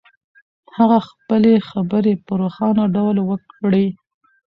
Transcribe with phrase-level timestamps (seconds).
[0.77, 3.87] هغه خپلې خبرې په روښانه ډول وکړې.